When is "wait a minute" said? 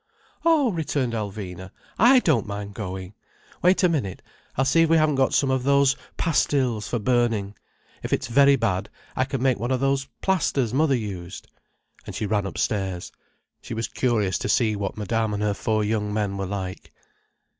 3.61-4.23